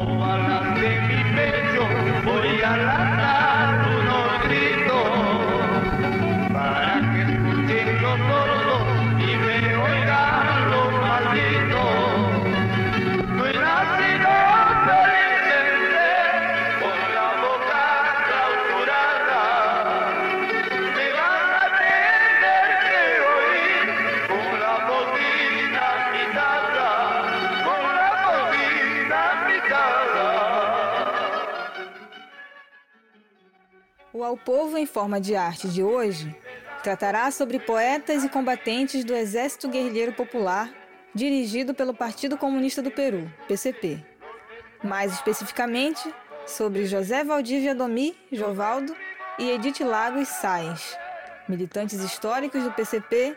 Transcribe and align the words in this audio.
balas 0.00 0.80
de 0.80 1.00
mi 1.08 1.22
pecho 1.36 1.84
voy 2.24 2.62
a 2.62 2.72
unos 3.86 4.01
Ao 34.32 34.36
Povo 34.38 34.78
em 34.78 34.86
Forma 34.86 35.20
de 35.20 35.36
Arte 35.36 35.68
de 35.68 35.82
hoje 35.82 36.34
tratará 36.82 37.30
sobre 37.30 37.58
poetas 37.58 38.24
e 38.24 38.30
combatentes 38.30 39.04
do 39.04 39.12
Exército 39.14 39.68
Guerrilheiro 39.68 40.14
Popular, 40.14 40.72
dirigido 41.14 41.74
pelo 41.74 41.92
Partido 41.92 42.38
Comunista 42.38 42.80
do 42.80 42.90
Peru, 42.90 43.30
PCP. 43.46 44.02
Mais 44.82 45.12
especificamente, 45.12 46.02
sobre 46.46 46.86
José 46.86 47.22
Valdívia 47.22 47.74
Domi 47.74 48.16
Jovaldo 48.32 48.96
e 49.38 49.50
Edith 49.50 49.84
Lagos 49.84 50.28
Sáenz, 50.28 50.96
militantes 51.46 52.00
históricos 52.00 52.64
do 52.64 52.72
PCP 52.72 53.36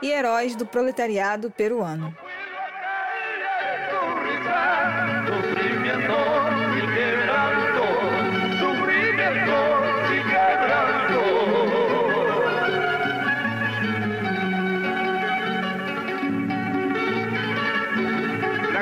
e 0.00 0.12
heróis 0.12 0.54
do 0.54 0.64
proletariado 0.64 1.50
peruano. 1.50 2.16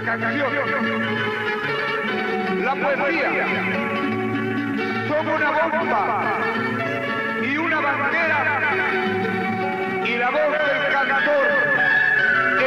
Canción, 0.04 0.52
la 2.62 2.74
poesía, 2.74 3.46
son 5.08 5.28
una 5.28 5.50
bomba 5.50 6.38
y 7.42 7.56
una 7.56 7.80
bandera 7.80 8.60
y 10.04 10.16
la 10.18 10.30
voz 10.30 10.50
del 10.52 10.92
cantor 10.92 11.46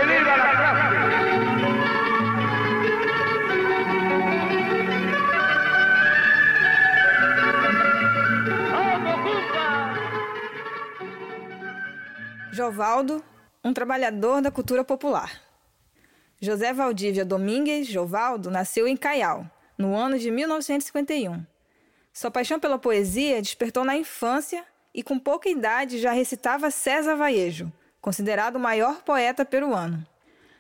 eleva 0.01 0.37
la 0.37 0.51
clase. 0.51 0.97
Jovaldo, 12.55 13.23
um 13.63 13.71
trabalhador 13.73 14.41
da 14.41 14.49
cultura 14.49 14.83
popular. 14.83 15.46
José 16.39 16.71
Valdívia 16.71 17.25
Domingues 17.25 17.87
Jovaldo 17.87 18.51
nasceu 18.51 18.87
em 18.87 18.95
Caial, 18.95 19.49
no 19.75 19.95
ano 19.95 20.19
de 20.19 20.29
1951. 20.29 21.43
Sua 22.13 22.29
paixão 22.29 22.59
pela 22.59 22.77
poesia 22.77 23.41
despertou 23.41 23.83
na 23.83 23.97
infância 23.97 24.63
e, 24.93 25.01
com 25.01 25.17
pouca 25.17 25.49
idade, 25.49 25.97
já 25.97 26.11
recitava 26.11 26.69
César 26.69 27.15
Vallejo, 27.15 27.73
considerado 27.99 28.57
o 28.57 28.59
maior 28.59 29.01
poeta 29.01 29.43
peruano. 29.43 30.05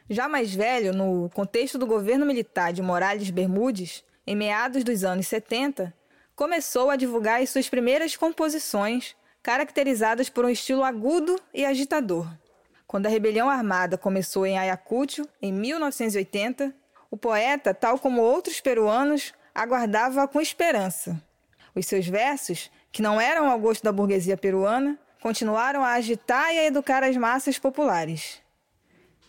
Já 0.09 0.27
mais 0.27 0.51
velho, 0.51 0.93
no 0.93 1.29
contexto 1.29 1.77
do 1.77 1.85
governo 1.85 2.25
militar 2.25 2.73
de 2.73 2.81
Morales 2.81 3.29
Bermudes, 3.29 4.03
em 4.25 4.35
meados 4.35 4.83
dos 4.83 5.03
anos 5.03 5.27
70, 5.27 5.93
começou 6.35 6.89
a 6.89 6.95
divulgar 6.95 7.39
as 7.39 7.51
suas 7.51 7.69
primeiras 7.69 8.15
composições, 8.15 9.15
caracterizadas 9.43 10.27
por 10.27 10.43
um 10.43 10.49
estilo 10.49 10.83
agudo 10.83 11.39
e 11.53 11.63
agitador. 11.63 12.27
Quando 12.87 13.05
a 13.05 13.09
rebelião 13.09 13.49
armada 13.49 13.97
começou 13.97 14.45
em 14.45 14.57
Ayacucho, 14.57 15.27
em 15.41 15.51
1980, 15.51 16.73
o 17.11 17.17
poeta, 17.17 17.73
tal 17.73 17.99
como 17.99 18.21
outros 18.21 18.61
peruanos, 18.61 19.33
aguardava 19.53 20.25
com 20.25 20.39
esperança. 20.39 21.21
Os 21.75 21.85
seus 21.85 22.07
versos, 22.07 22.71
que 22.89 23.01
não 23.01 23.19
eram 23.19 23.51
ao 23.51 23.59
gosto 23.59 23.83
da 23.83 23.91
burguesia 23.91 24.37
peruana, 24.37 24.97
continuaram 25.21 25.83
a 25.83 25.91
agitar 25.91 26.53
e 26.53 26.59
a 26.59 26.65
educar 26.65 27.03
as 27.03 27.17
massas 27.17 27.59
populares. 27.59 28.41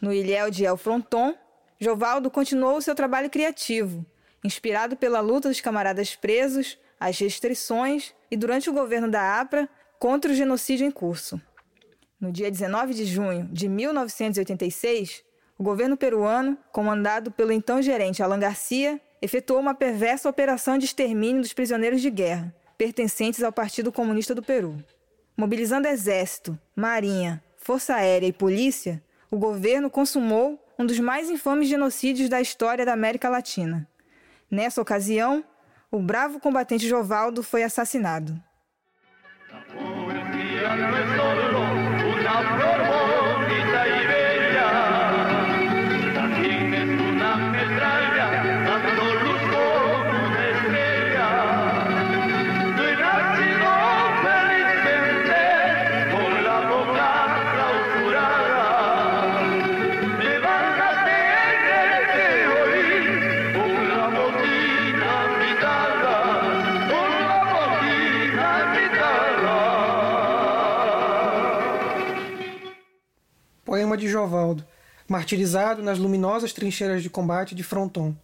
No 0.01 0.13
Ilhéu 0.13 0.51
de 0.51 0.65
El 0.65 0.77
Fronton, 0.77 1.35
Jovaldo 1.81 2.31
continuou 2.31 2.81
seu 2.81 2.95
trabalho 2.95 3.29
criativo, 3.29 4.07
inspirado 4.45 4.97
pela 4.97 5.19
luta 5.19 5.49
dos 5.49 5.61
camaradas 5.61 6.15
presos, 6.15 6.79
as 7.01 7.19
restrições 7.19 8.15
e, 8.31 8.37
durante 8.37 8.71
o 8.71 8.73
governo 8.73 9.11
da 9.11 9.41
APRA, 9.41 9.69
contra 9.99 10.31
o 10.31 10.35
genocídio 10.35 10.87
em 10.87 10.91
curso. 10.93 11.41
No 12.21 12.33
dia 12.33 12.51
19 12.51 12.95
de 12.95 13.05
junho 13.05 13.49
de 13.53 13.69
1986, 13.69 15.23
o 15.57 15.63
governo 15.63 15.97
peruano, 15.97 16.59
comandado 16.73 17.31
pelo 17.31 17.53
então 17.53 17.81
gerente 17.81 18.23
Alan 18.23 18.41
Garcia, 18.41 19.01
efetuou 19.23 19.61
uma 19.61 19.75
perversa 19.75 20.29
operação 20.29 20.79
de 20.79 20.85
extermínio 20.85 21.43
dos 21.43 21.53
prisioneiros 21.53 22.01
de 22.01 22.11
guerra, 22.11 22.53
pertencentes 22.77 23.43
ao 23.43 23.53
Partido 23.53 23.93
Comunista 23.93 24.35
do 24.35 24.43
Peru. 24.43 24.83
Mobilizando 25.37 25.87
exército, 25.87 26.59
marinha, 26.75 27.43
força 27.57 27.95
aérea 27.95 28.27
e 28.27 28.33
polícia, 28.33 29.01
o 29.31 29.39
governo 29.39 29.89
consumou 29.89 30.61
um 30.77 30.85
dos 30.85 30.99
mais 30.99 31.31
infames 31.31 31.69
genocídios 31.69 32.29
da 32.29 32.41
história 32.41 32.85
da 32.85 32.93
América 32.93 33.29
Latina. 33.29 33.89
Nessa 34.51 34.83
ocasião, 34.83 35.45
o 35.89 36.01
bravo 36.01 36.41
combatente 36.41 36.89
Jovaldo 36.89 37.45
foi 37.45 37.63
assassinado. 37.63 38.41
Una 42.41 42.88
Poema 73.89 73.97
de 73.97 74.07
Jovaldo, 74.07 74.67
martirizado 75.09 75.83
nas 75.83 75.99
luminosas 75.99 76.53
trincheiras 76.53 77.03
de 77.03 77.09
combate 77.09 77.55
de 77.55 77.63
Fronton. 77.63 78.15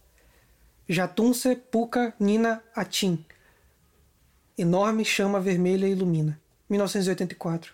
Jatunce 0.87 1.55
Puca 1.55 2.13
Nina 2.19 2.61
Atim. 2.75 3.25
Enorme 4.55 5.03
chama 5.03 5.39
vermelha 5.39 5.87
ilumina. 5.87 6.39
1984. 6.69 7.73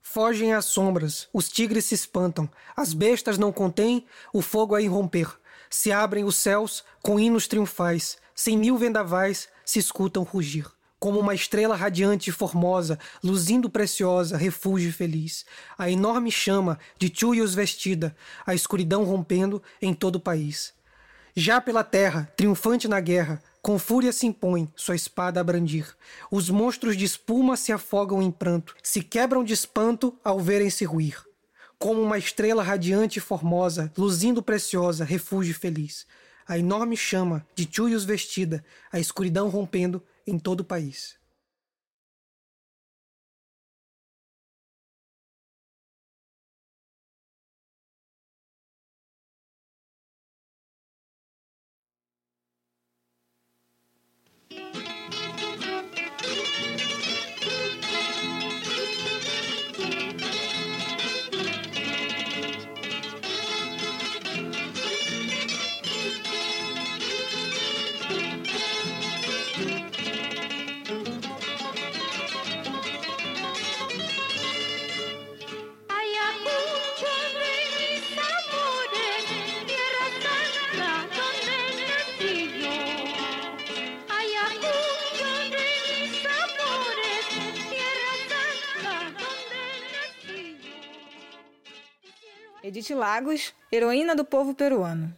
Fogem 0.00 0.54
as 0.54 0.66
sombras, 0.66 1.28
os 1.32 1.48
tigres 1.48 1.86
se 1.86 1.96
espantam, 1.96 2.48
as 2.76 2.94
bestas 2.94 3.36
não 3.36 3.50
contêm 3.50 4.06
o 4.32 4.40
fogo 4.40 4.76
a 4.76 4.80
irromper. 4.80 5.36
Se 5.68 5.90
abrem 5.90 6.22
os 6.22 6.36
céus 6.36 6.84
com 7.02 7.18
hinos 7.18 7.48
triunfais, 7.48 8.18
cem 8.36 8.56
mil 8.56 8.78
vendavais 8.78 9.48
se 9.64 9.80
escutam 9.80 10.22
rugir. 10.22 10.70
Como 11.00 11.18
uma 11.18 11.34
estrela 11.34 11.74
radiante 11.74 12.28
e 12.28 12.32
formosa, 12.32 12.98
luzindo 13.24 13.70
preciosa, 13.70 14.36
refúgio 14.36 14.92
feliz. 14.92 15.46
A 15.78 15.90
enorme 15.90 16.30
chama 16.30 16.78
de 16.98 17.08
tchuyos 17.08 17.54
vestida, 17.54 18.14
a 18.46 18.54
escuridão 18.54 19.02
rompendo 19.02 19.62
em 19.80 19.94
todo 19.94 20.16
o 20.16 20.20
país. 20.20 20.74
Já 21.34 21.58
pela 21.58 21.82
terra, 21.82 22.30
triunfante 22.36 22.86
na 22.86 23.00
guerra, 23.00 23.42
com 23.62 23.78
fúria 23.78 24.12
se 24.12 24.26
impõe 24.26 24.70
sua 24.76 24.94
espada 24.94 25.40
a 25.40 25.44
brandir. 25.44 25.86
Os 26.30 26.50
monstros 26.50 26.96
de 26.96 27.06
espuma 27.06 27.56
se 27.56 27.72
afogam 27.72 28.20
em 28.22 28.30
pranto, 28.30 28.76
se 28.82 29.02
quebram 29.02 29.42
de 29.42 29.54
espanto 29.54 30.14
ao 30.22 30.38
verem-se 30.38 30.84
ruir. 30.84 31.24
Como 31.78 32.02
uma 32.02 32.18
estrela 32.18 32.62
radiante 32.62 33.20
e 33.20 33.22
formosa, 33.22 33.90
luzindo 33.96 34.42
preciosa, 34.42 35.02
refúgio 35.02 35.54
feliz. 35.54 36.06
A 36.46 36.58
enorme 36.58 36.96
chama, 36.96 37.46
de 37.54 37.64
tchuios 37.64 38.04
vestida, 38.04 38.62
a 38.92 38.98
escuridão 38.98 39.48
rompendo 39.48 40.02
em 40.30 40.38
todo 40.38 40.60
o 40.60 40.64
país. 40.64 41.19
Edith 92.62 92.90
Lagos, 92.94 93.54
heroína 93.72 94.14
do 94.14 94.24
povo 94.24 94.54
peruano. 94.54 95.16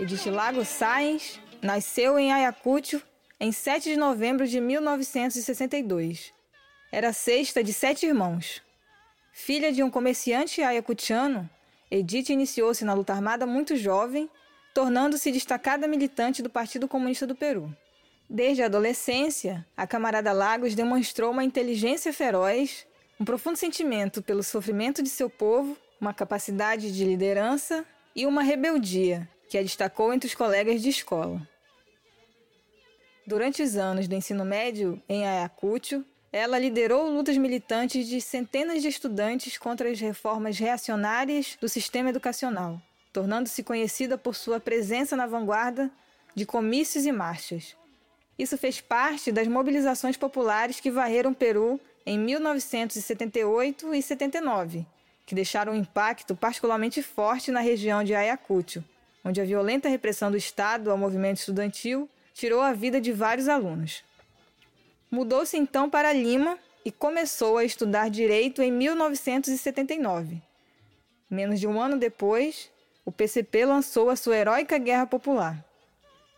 Edith 0.00 0.30
Lagos 0.30 0.68
Sáenz 0.68 1.38
nasceu 1.60 2.18
em 2.18 2.32
Ayacucho 2.32 3.02
em 3.38 3.52
7 3.52 3.90
de 3.90 3.96
novembro 3.96 4.46
de 4.46 4.58
1962. 4.60 6.32
Era 6.90 7.12
sexta 7.12 7.62
de 7.62 7.74
sete 7.74 8.06
irmãos. 8.06 8.62
Filha 9.30 9.70
de 9.70 9.82
um 9.82 9.90
comerciante 9.90 10.62
ayacutiano, 10.62 11.48
Edith 11.90 12.30
iniciou-se 12.30 12.84
na 12.84 12.94
luta 12.94 13.12
armada 13.12 13.46
muito 13.46 13.76
jovem, 13.76 14.30
tornando-se 14.74 15.32
destacada 15.32 15.88
militante 15.88 16.42
do 16.42 16.50
Partido 16.50 16.88
Comunista 16.88 17.26
do 17.26 17.34
Peru. 17.34 17.74
Desde 18.28 18.62
a 18.62 18.66
adolescência, 18.66 19.66
a 19.76 19.86
camarada 19.86 20.32
Lagos 20.32 20.74
demonstrou 20.74 21.30
uma 21.30 21.44
inteligência 21.44 22.12
feroz, 22.12 22.86
um 23.18 23.24
profundo 23.24 23.56
sentimento 23.56 24.22
pelo 24.22 24.42
sofrimento 24.42 25.02
de 25.02 25.08
seu 25.08 25.30
povo, 25.30 25.76
uma 26.00 26.12
capacidade 26.12 26.92
de 26.92 27.04
liderança 27.04 27.84
e 28.14 28.26
uma 28.26 28.42
rebeldia 28.42 29.28
que 29.48 29.56
a 29.56 29.62
destacou 29.62 30.12
entre 30.12 30.28
os 30.28 30.34
colegas 30.34 30.82
de 30.82 30.90
escola. 30.90 31.40
Durante 33.26 33.62
os 33.62 33.76
anos 33.76 34.06
do 34.06 34.14
ensino 34.14 34.44
médio 34.44 35.02
em 35.08 35.26
Ayacucho, 35.26 36.04
ela 36.32 36.58
liderou 36.58 37.10
lutas 37.10 37.36
militantes 37.36 38.06
de 38.06 38.20
centenas 38.20 38.82
de 38.82 38.88
estudantes 38.88 39.56
contra 39.56 39.90
as 39.90 39.98
reformas 39.98 40.58
reacionárias 40.58 41.56
do 41.60 41.68
sistema 41.68 42.10
educacional, 42.10 42.80
tornando-se 43.18 43.64
conhecida 43.64 44.16
por 44.16 44.36
sua 44.36 44.60
presença 44.60 45.16
na 45.16 45.26
vanguarda 45.26 45.90
de 46.36 46.46
comícios 46.46 47.04
e 47.04 47.10
marchas. 47.10 47.74
Isso 48.38 48.56
fez 48.56 48.80
parte 48.80 49.32
das 49.32 49.48
mobilizações 49.48 50.16
populares 50.16 50.78
que 50.78 50.88
varreram 50.88 51.32
o 51.32 51.34
Peru 51.34 51.80
em 52.06 52.16
1978 52.16 53.92
e 53.92 54.00
79, 54.00 54.86
que 55.26 55.34
deixaram 55.34 55.72
um 55.72 55.76
impacto 55.76 56.36
particularmente 56.36 57.02
forte 57.02 57.50
na 57.50 57.58
região 57.58 58.04
de 58.04 58.14
Ayacucho, 58.14 58.84
onde 59.24 59.40
a 59.40 59.44
violenta 59.44 59.88
repressão 59.88 60.30
do 60.30 60.36
Estado 60.36 60.88
ao 60.88 60.96
movimento 60.96 61.38
estudantil 61.38 62.08
tirou 62.32 62.60
a 62.60 62.72
vida 62.72 63.00
de 63.00 63.10
vários 63.10 63.48
alunos. 63.48 64.04
Mudou-se 65.10 65.56
então 65.56 65.90
para 65.90 66.12
Lima 66.12 66.56
e 66.84 66.92
começou 66.92 67.58
a 67.58 67.64
estudar 67.64 68.10
direito 68.10 68.62
em 68.62 68.70
1979. 68.70 70.40
Menos 71.28 71.58
de 71.58 71.66
um 71.66 71.80
ano 71.80 71.98
depois, 71.98 72.70
o 73.08 73.10
PCP 73.10 73.64
lançou 73.64 74.10
a 74.10 74.16
sua 74.16 74.36
heróica 74.36 74.76
Guerra 74.76 75.06
Popular. 75.06 75.64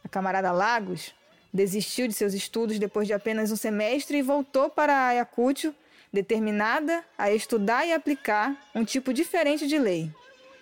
A 0.05 0.09
camarada 0.09 0.53
Lagos 0.53 1.13
desistiu 1.53 2.07
de 2.07 2.15
seus 2.15 2.33
estudos 2.33 2.79
depois 2.79 3.09
de 3.09 3.13
apenas 3.13 3.51
um 3.51 3.57
semestre 3.57 4.19
e 4.19 4.23
voltou 4.23 4.71
para 4.71 5.09
Ayacucho, 5.09 5.75
determinada 6.13 7.05
a 7.19 7.33
estudar 7.33 7.85
e 7.89 7.93
aplicar 7.93 8.57
um 8.73 8.85
tipo 8.85 9.13
diferente 9.13 9.67
de 9.67 9.81
lei, 9.81 10.13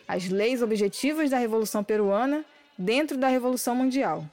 as 0.09 0.31
leis 0.31 0.63
objetivas 0.63 1.29
da 1.29 1.37
Revolução 1.37 1.85
Peruana 1.85 2.43
dentro 2.79 3.19
da 3.19 3.29
Revolução 3.29 3.75
Mundial. 3.75 4.25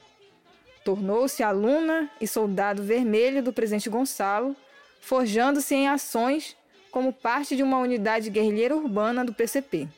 Tornou-se 0.86 1.44
aluna 1.44 2.10
e 2.22 2.28
soldado 2.28 2.84
vermelho 2.84 3.44
do 3.44 3.52
presidente 3.52 3.90
Gonçalo, 3.90 4.56
forjando-se 5.02 5.76
em 5.76 5.90
ações 5.90 6.56
como 6.90 7.12
parte 7.12 7.54
de 7.54 7.64
uma 7.64 7.80
unidade 7.80 8.30
guerrilheira 8.30 8.78
urbana 8.78 9.26
do 9.26 9.34
PCP. 9.34 9.90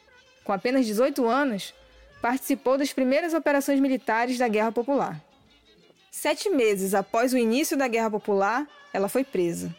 Com 0.48 0.54
apenas 0.54 0.86
18 0.86 1.28
anos, 1.28 1.74
participou 2.22 2.78
das 2.78 2.94
primeiras 2.94 3.34
operações 3.34 3.82
militares 3.82 4.38
da 4.38 4.48
Guerra 4.48 4.72
Popular. 4.72 5.22
Sete 6.10 6.50
meses 6.50 6.94
após 6.94 7.34
o 7.34 7.38
início 7.38 7.76
da 7.76 7.86
Guerra 7.86 8.10
Popular, 8.10 8.66
ela 8.94 9.10
foi 9.10 9.26
presa. 9.26 9.76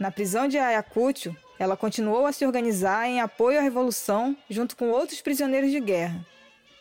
Na 0.00 0.10
prisão 0.10 0.48
de 0.48 0.56
Ayacucho, 0.56 1.36
ela 1.58 1.76
continuou 1.76 2.24
a 2.24 2.32
se 2.32 2.46
organizar 2.46 3.06
em 3.10 3.20
apoio 3.20 3.58
à 3.58 3.60
Revolução 3.60 4.34
junto 4.48 4.74
com 4.74 4.88
outros 4.88 5.20
prisioneiros 5.20 5.70
de 5.70 5.78
guerra. 5.80 6.24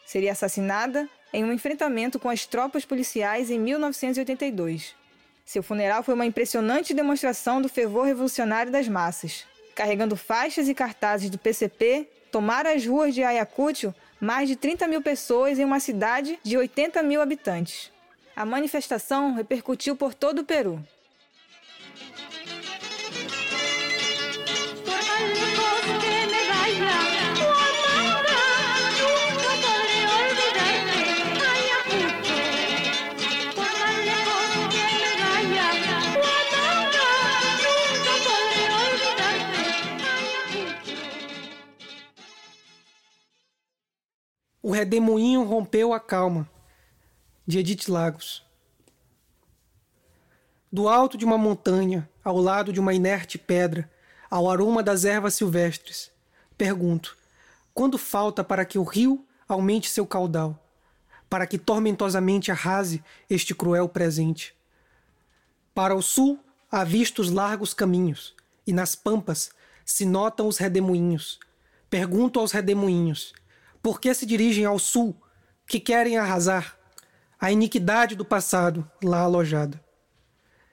Seria 0.06 0.32
assassinada 0.32 1.06
em 1.34 1.44
um 1.44 1.52
enfrentamento 1.52 2.20
com 2.20 2.30
as 2.30 2.46
tropas 2.46 2.86
policiais 2.86 3.52
em 3.52 3.60
1982. 3.60 4.96
Seu 5.46 5.62
funeral 5.62 6.04
foi 6.04 6.14
uma 6.14 6.26
impressionante 6.26 6.94
demonstração 6.94 7.62
do 7.62 7.68
fervor 7.68 8.06
revolucionário 8.06 8.72
das 8.72 8.88
massas. 8.88 9.46
Carregando 9.76 10.16
faixas 10.16 10.70
e 10.70 10.74
cartazes 10.74 11.30
do 11.30 11.38
PCP, 11.38 12.08
tomaram 12.32 12.72
as 12.72 12.86
ruas 12.86 13.14
de 13.14 13.24
Ayacucho 13.24 13.94
mais 14.20 14.48
de 14.50 14.56
30 14.56 14.88
mil 14.88 15.02
pessoas 15.02 15.58
em 15.58 15.66
uma 15.66 15.80
cidade 15.80 16.40
de 16.44 16.58
80 16.58 17.02
mil 17.04 17.22
habitantes. 17.22 17.92
A 18.36 18.46
manifestação 18.46 19.34
repercutiu 19.34 19.96
por 19.96 20.14
todo 20.14 20.40
o 20.40 20.46
Peru. 20.46 20.84
Redemoinho 44.80 45.44
rompeu 45.44 45.94
a 45.94 46.00
calma, 46.00 46.50
de 47.46 47.60
Edith 47.60 47.90
Lagos. 47.90 48.46
Do 50.72 50.88
alto 50.88 51.18
de 51.18 51.26
uma 51.26 51.38
montanha, 51.38 52.10
ao 52.24 52.38
lado 52.38 52.72
de 52.72 52.80
uma 52.80 52.94
inerte 52.94 53.38
pedra, 53.38 53.92
ao 54.32 54.50
aroma 54.50 54.82
das 54.82 55.04
ervas 55.04 55.34
silvestres, 55.34 56.10
pergunto: 56.58 57.18
quando 57.74 57.98
falta 57.98 58.42
para 58.42 58.64
que 58.64 58.80
o 58.80 58.84
rio 58.84 59.26
aumente 59.50 59.90
seu 59.90 60.08
caudal, 60.08 60.58
para 61.30 61.46
que 61.46 61.58
tormentosamente 61.58 62.50
arrase 62.50 63.04
este 63.30 63.54
cruel 63.54 63.90
presente? 63.90 64.56
Para 65.76 65.94
o 65.94 66.02
sul, 66.02 66.40
há 66.72 66.86
vistos 66.86 67.30
largos 67.30 67.74
caminhos, 67.74 68.34
e 68.66 68.72
nas 68.72 68.96
pampas 68.96 69.52
se 69.84 70.06
notam 70.06 70.48
os 70.48 70.58
redemoinhos. 70.58 71.38
Pergunto 71.90 72.40
aos 72.40 72.54
redemoinhos: 72.54 73.34
por 73.82 74.00
que 74.00 74.14
se 74.14 74.26
dirigem 74.26 74.66
ao 74.66 74.78
sul, 74.78 75.16
que 75.66 75.80
querem 75.80 76.18
arrasar 76.18 76.78
a 77.40 77.52
iniquidade 77.52 78.16
do 78.16 78.26
passado 78.26 78.90
lá 79.04 79.22
alojada? 79.22 79.84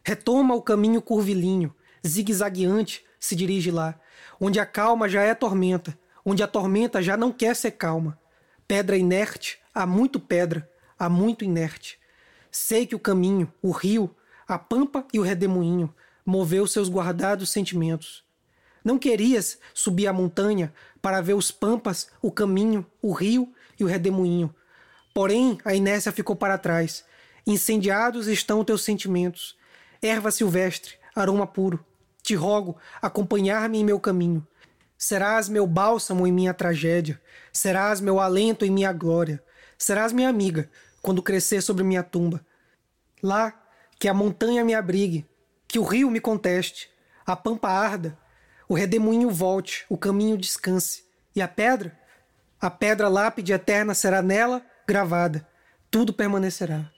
Retoma 0.05 0.55
o 0.55 0.63
caminho 0.63 1.01
curvilíneo, 1.01 1.75
zigue-zagueante, 2.07 3.05
se 3.19 3.35
dirige 3.35 3.71
lá, 3.71 3.99
onde 4.41 4.61
a 4.61 4.67
calma 4.67 5.09
já 5.09 5.23
é 5.23 5.35
tormenta, 5.35 5.99
onde 6.25 6.43
a 6.43 6.49
tormenta 6.49 7.03
já 7.03 7.17
não 7.17 7.33
quer 7.33 7.55
ser 7.55 7.73
calma. 7.73 8.19
Pedra 8.67 8.97
inerte, 8.97 9.59
há 9.73 9.87
muito 9.87 10.19
pedra, 10.19 10.69
há 10.99 11.09
muito 11.09 11.45
inerte. 11.45 11.99
Sei 12.51 12.87
que 12.87 12.95
o 12.95 13.01
caminho, 13.01 13.53
o 13.63 13.71
rio, 13.71 14.15
a 14.49 14.59
pampa 14.59 15.07
e 15.13 15.19
o 15.21 15.23
redemoinho 15.23 15.95
moveu 16.25 16.67
seus 16.67 16.89
guardados 16.89 17.51
sentimentos. 17.51 18.26
Não 18.87 19.01
querias 19.01 19.59
subir 19.75 20.07
a 20.07 20.13
montanha 20.13 20.73
para 21.03 21.21
ver 21.21 21.35
os 21.35 21.51
pampas, 21.51 22.07
o 22.23 22.31
caminho, 22.31 22.87
o 23.03 23.13
rio 23.13 23.53
e 23.77 23.83
o 23.83 23.87
redemoinho. 23.89 24.55
Porém, 25.13 25.59
a 25.65 25.75
inércia 25.75 26.13
ficou 26.13 26.37
para 26.37 26.57
trás. 26.57 27.05
Incendiados 27.45 28.29
estão 28.29 28.65
teus 28.65 28.85
sentimentos. 28.85 29.59
Erva 30.01 30.31
silvestre, 30.31 30.95
aroma 31.17 31.49
puro. 31.49 31.85
Te 32.23 32.37
rogo, 32.37 32.77
acompanhar-me 33.03 33.79
em 33.79 33.85
meu 33.85 33.99
caminho. 33.99 34.47
Serás 34.97 35.49
meu 35.49 35.67
bálsamo 35.67 36.25
em 36.25 36.31
minha 36.31 36.55
tragédia. 36.55 37.21
Serás 37.53 38.01
meu 38.01 38.21
alento 38.21 38.65
em 38.65 38.71
minha 38.71 38.93
glória. 38.93 39.43
Serás 39.77 40.13
minha 40.13 40.29
amiga 40.29 40.71
quando 41.03 41.25
crescer 41.25 41.61
sobre 41.61 41.83
minha 41.83 42.05
tumba. 42.05 42.41
Lá, 43.21 43.53
que 43.99 44.07
a 44.07 44.15
montanha 44.15 44.65
me 44.65 44.77
abrigue, 44.77 45.27
que 45.67 45.81
o 45.81 45.83
rio 45.83 46.09
me 46.09 46.21
conteste, 46.21 46.89
a 47.27 47.35
pampa 47.35 47.69
arda, 47.69 48.17
o 48.69 48.75
redemoinho 48.75 49.31
volte, 49.31 49.85
o 49.89 49.97
caminho 49.97 50.37
descanse. 50.37 51.05
E 51.35 51.43
a 51.43 51.49
pedra? 51.49 51.99
A 52.61 52.71
pedra 52.71 53.09
lápide 53.09 53.53
eterna 53.53 53.95
será 53.95 54.23
nela 54.23 54.65
gravada. 54.87 55.47
Tudo 55.91 56.13
permanecerá. 56.13 56.91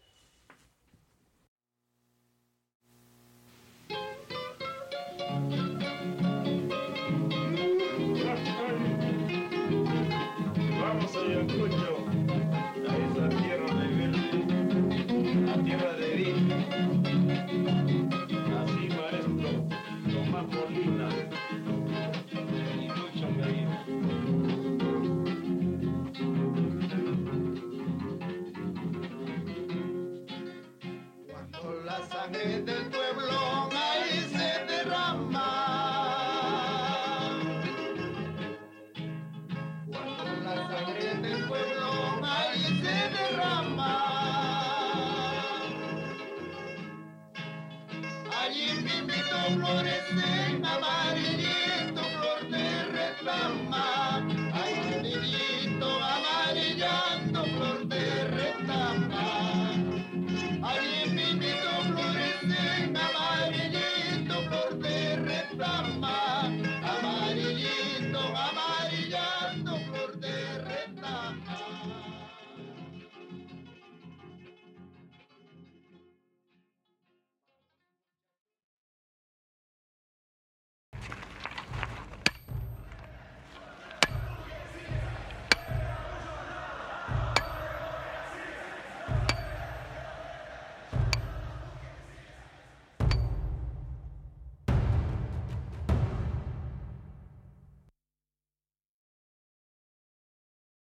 Cuando 31.60 31.82
la 31.82 31.98
sangre 32.08 32.60
del 32.60 32.86
pueblo 32.88 33.87